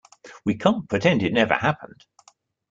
We 0.45 0.55
can't 0.55 0.89
pretend 0.89 1.21
it 1.21 1.31
never 1.31 1.53
happened. 1.53 2.05